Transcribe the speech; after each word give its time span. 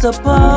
supposed 0.00 0.49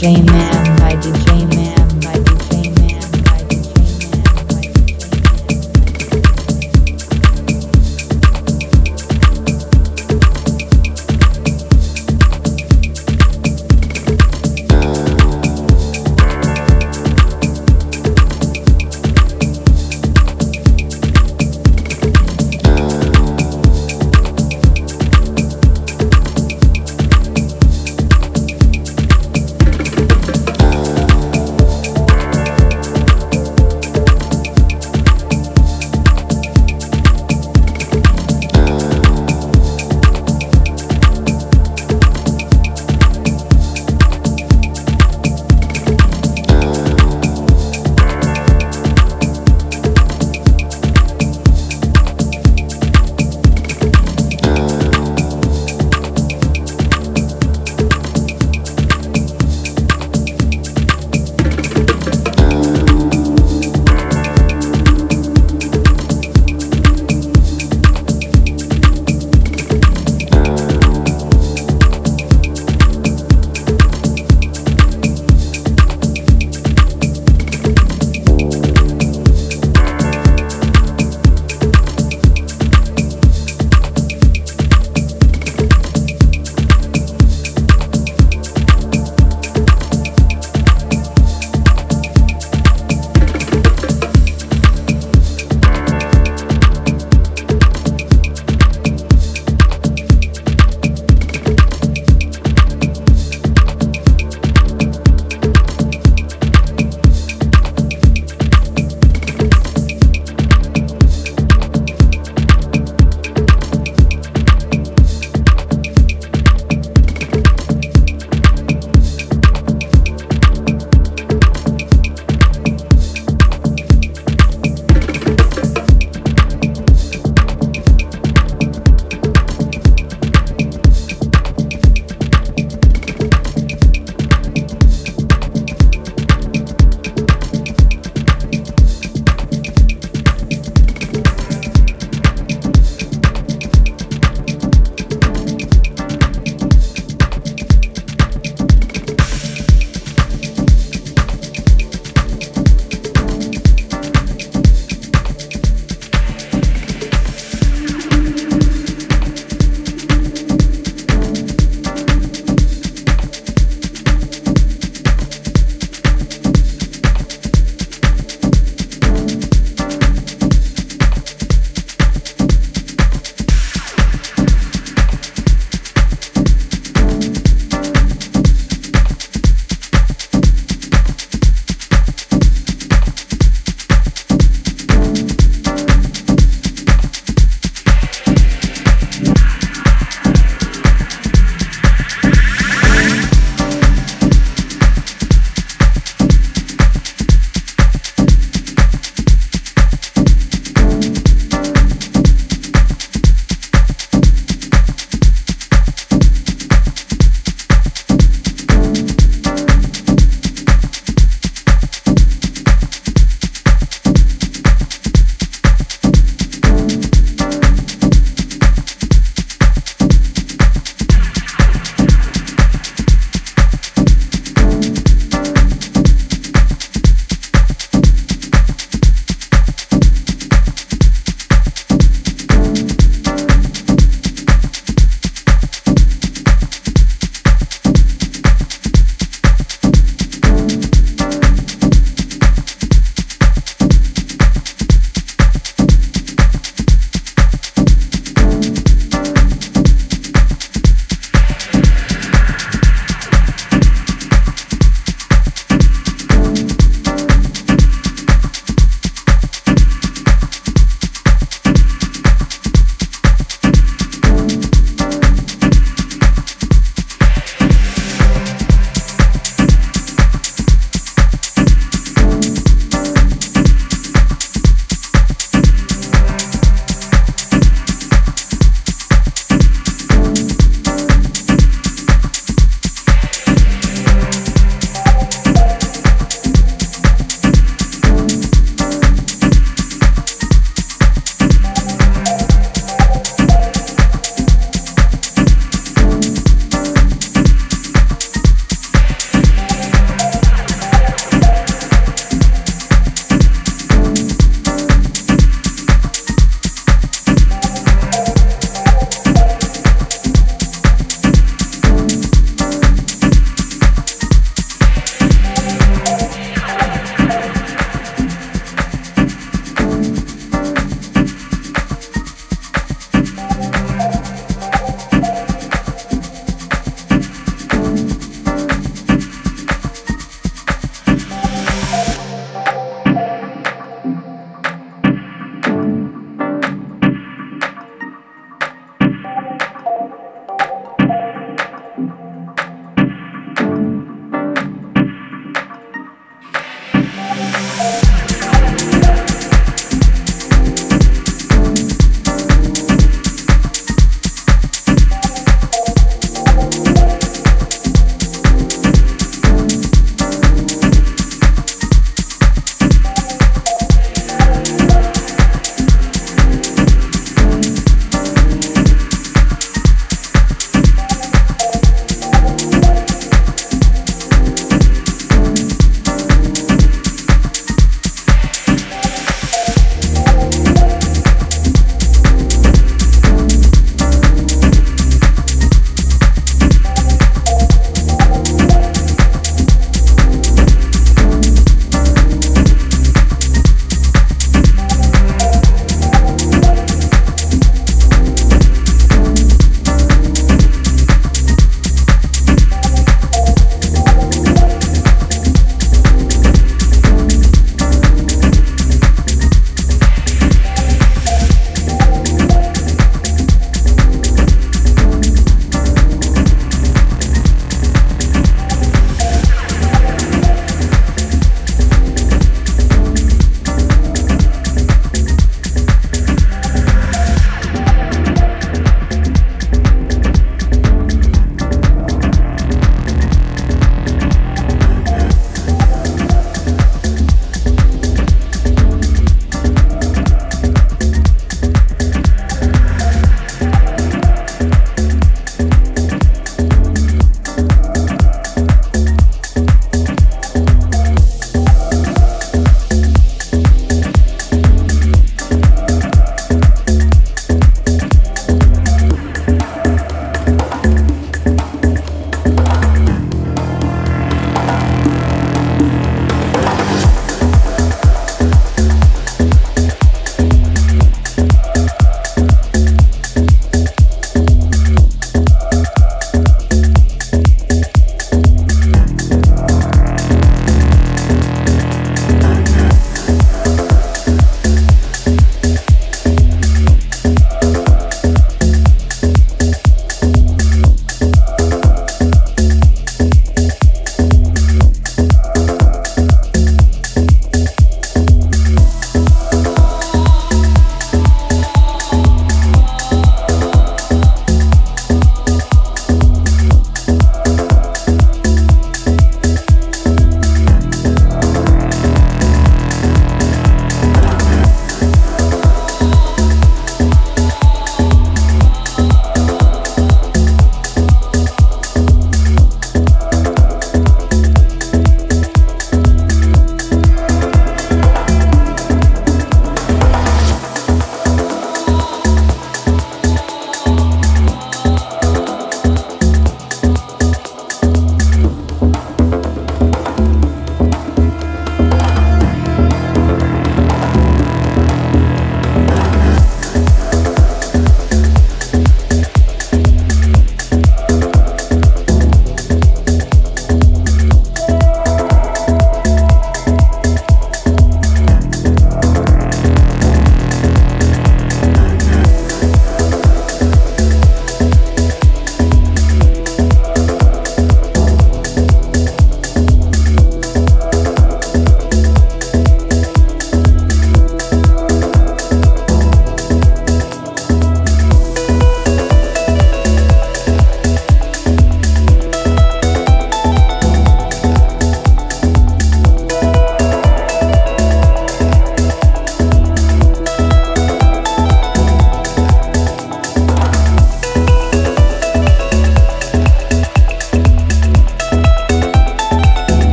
by 0.00 0.29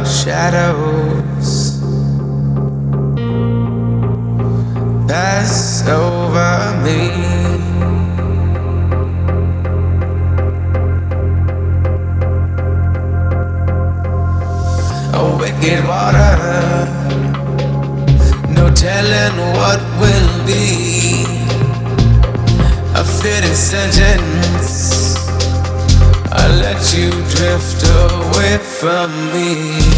shadows 0.00 1.72
pass 5.06 5.86
over 5.86 6.54
me. 6.84 7.00
A 15.12 15.24
wicked 15.38 15.84
water, 15.86 16.36
no 18.56 18.70
telling 18.74 19.36
what 19.58 19.80
will 20.00 20.46
be. 20.46 21.26
A 22.94 23.04
fitting 23.04 23.54
sentence. 23.54 25.16
I 26.32 26.48
let 26.64 26.80
you 26.94 27.10
drift 27.34 27.84
away 27.84 28.71
from 28.82 29.32
me. 29.32 29.91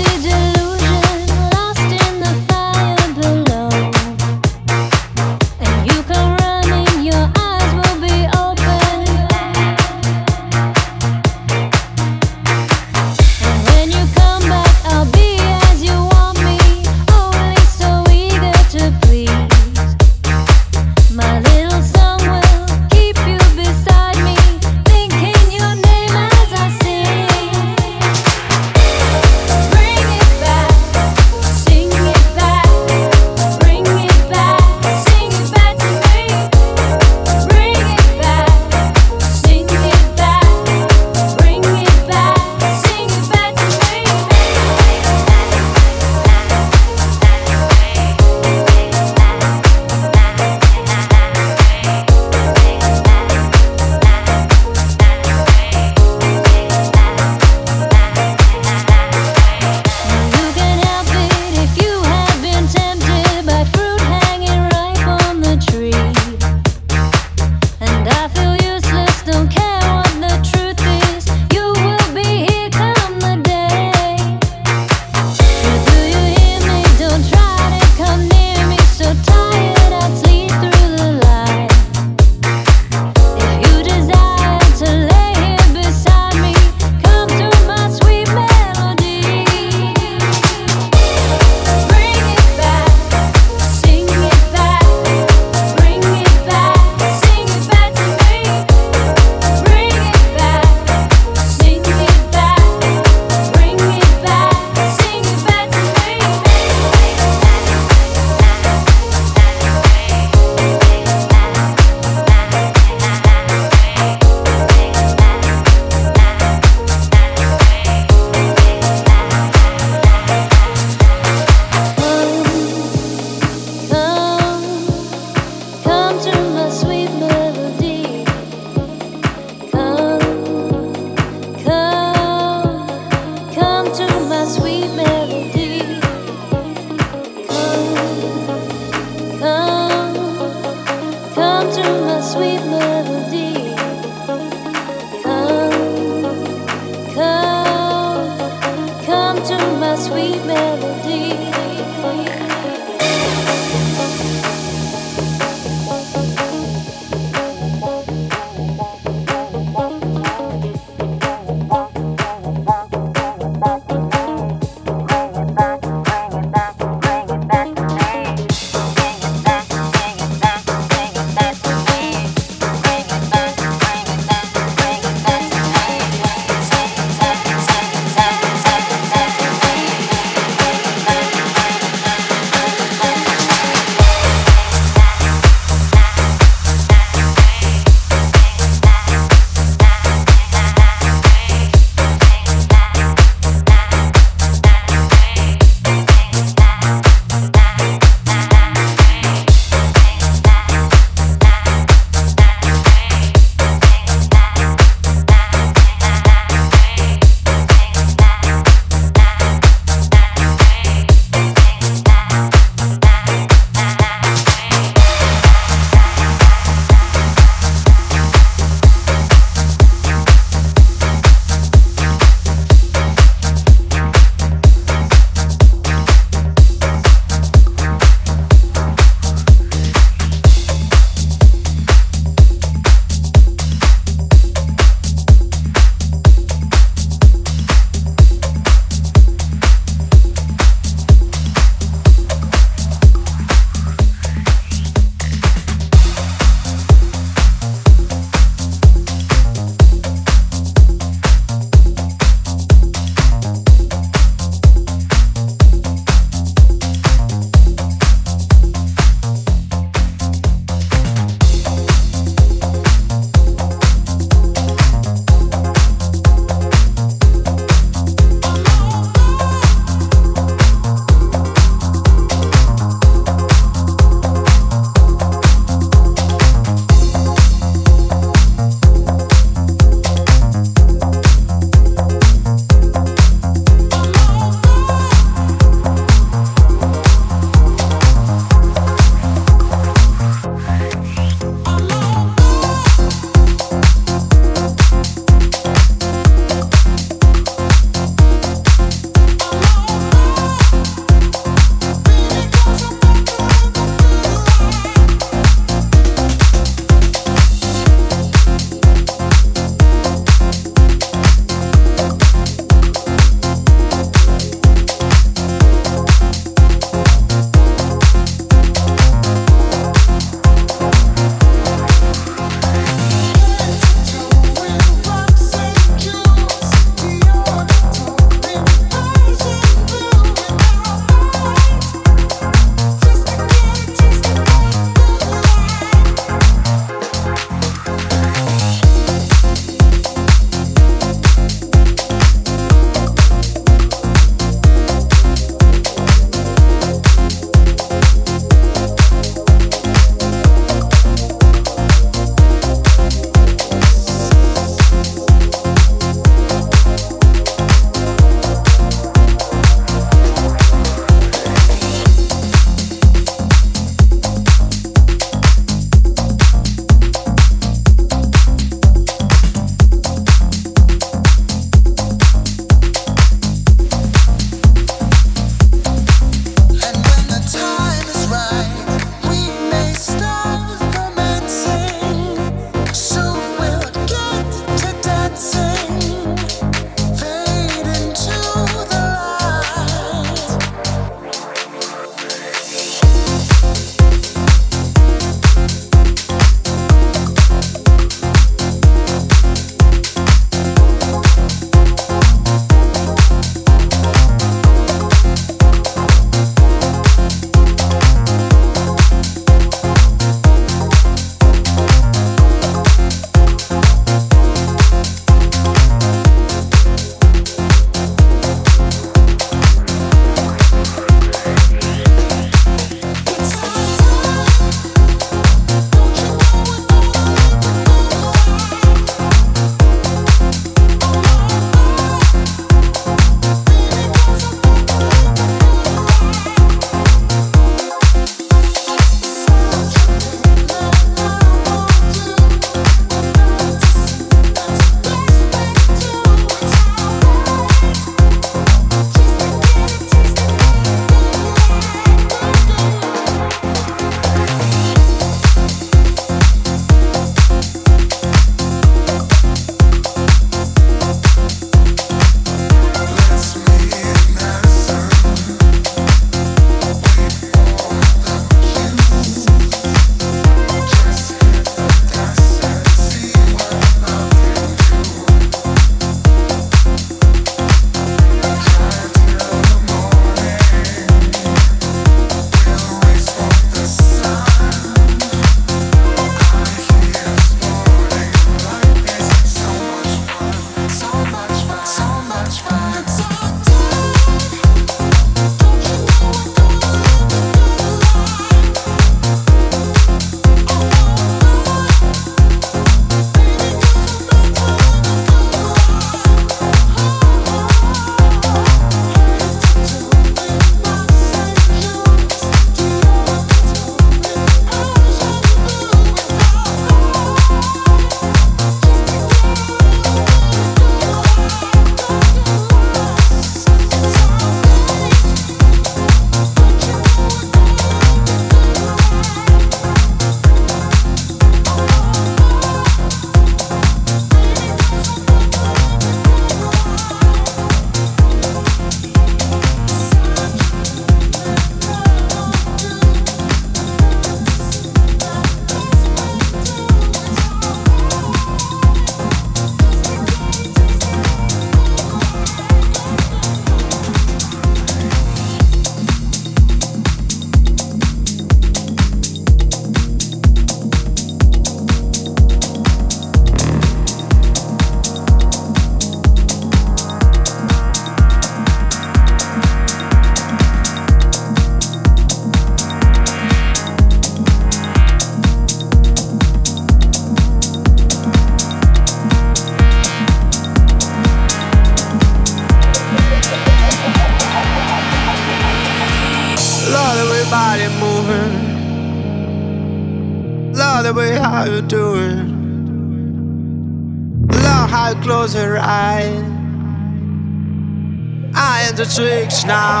now. 599.65 600.00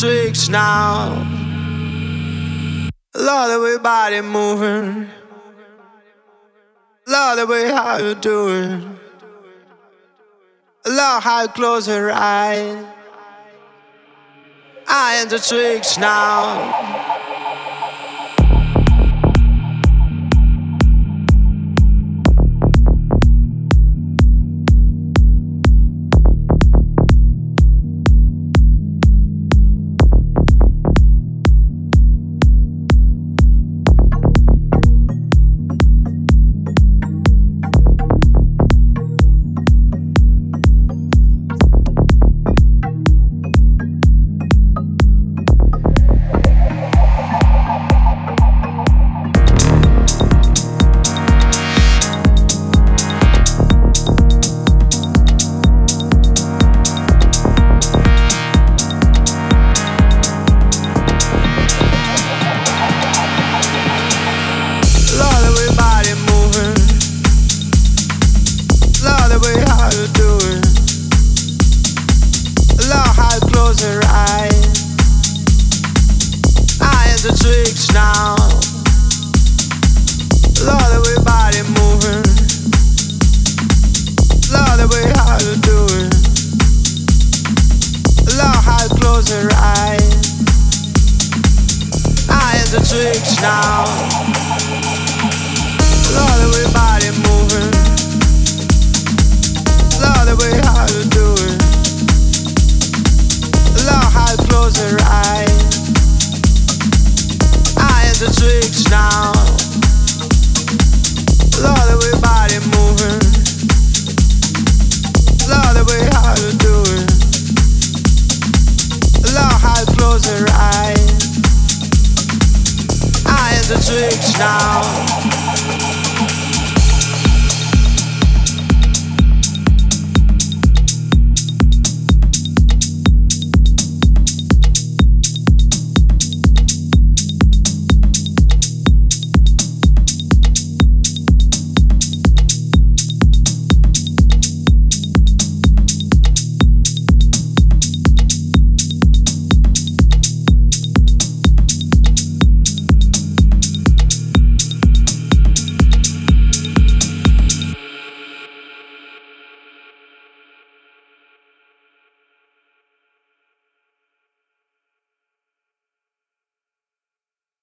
tricks 0.00 0.48
now. 0.48 1.08
Love 3.14 3.50
the 3.50 3.60
way 3.60 3.78
body 3.78 4.20
moving. 4.20 5.08
Love 7.08 7.38
the 7.38 7.46
way 7.46 7.70
how 7.70 7.96
you 7.98 8.14
do 8.14 8.48
it. 8.48 8.84
Love 10.86 11.22
how 11.22 11.42
you 11.42 11.48
close 11.48 11.88
your 11.88 12.12
eyes. 12.12 12.84
I 14.86 15.14
am 15.14 15.28
the 15.28 15.38
tricks 15.38 15.96
now. 15.98 17.15